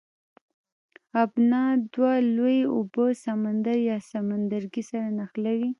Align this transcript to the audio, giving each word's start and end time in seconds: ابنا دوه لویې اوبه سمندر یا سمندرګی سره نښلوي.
ابنا 1.23 1.63
دوه 1.93 2.13
لویې 2.35 2.65
اوبه 2.75 3.05
سمندر 3.25 3.77
یا 3.89 3.97
سمندرګی 4.11 4.83
سره 4.89 5.07
نښلوي. 5.17 5.69